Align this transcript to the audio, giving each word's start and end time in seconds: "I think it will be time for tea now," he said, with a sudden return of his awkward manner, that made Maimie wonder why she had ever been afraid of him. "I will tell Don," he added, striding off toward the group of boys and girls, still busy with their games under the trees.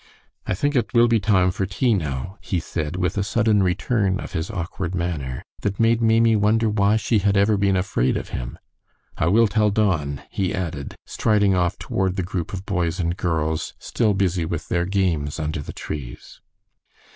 "I 0.47 0.55
think 0.55 0.75
it 0.75 0.95
will 0.95 1.07
be 1.07 1.19
time 1.19 1.51
for 1.51 1.67
tea 1.67 1.93
now," 1.93 2.39
he 2.41 2.59
said, 2.59 2.95
with 2.95 3.19
a 3.19 3.23
sudden 3.23 3.61
return 3.61 4.19
of 4.19 4.31
his 4.33 4.49
awkward 4.49 4.95
manner, 4.95 5.43
that 5.59 5.79
made 5.79 6.01
Maimie 6.01 6.35
wonder 6.35 6.69
why 6.69 6.95
she 6.97 7.19
had 7.19 7.37
ever 7.37 7.55
been 7.55 7.75
afraid 7.75 8.17
of 8.17 8.29
him. 8.29 8.57
"I 9.15 9.27
will 9.27 9.47
tell 9.47 9.69
Don," 9.69 10.23
he 10.31 10.55
added, 10.55 10.95
striding 11.05 11.53
off 11.53 11.77
toward 11.77 12.15
the 12.15 12.23
group 12.23 12.51
of 12.51 12.65
boys 12.65 12.99
and 12.99 13.15
girls, 13.15 13.75
still 13.77 14.15
busy 14.15 14.43
with 14.43 14.69
their 14.69 14.85
games 14.87 15.39
under 15.39 15.61
the 15.61 15.71
trees. 15.71 16.41